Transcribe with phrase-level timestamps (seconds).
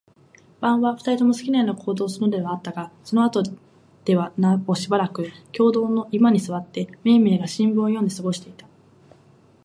[0.61, 3.43] 晩は、二人とも好きなような行動をするのではあったが、そのあと
[4.03, 8.65] ではなおしばらく共同の居間に坐って、めいめいが新聞を読んで過ごした。